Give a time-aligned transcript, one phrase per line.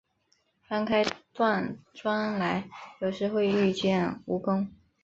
[0.63, 2.67] 翻开断砖来，
[3.01, 4.67] 有时会遇见蜈蚣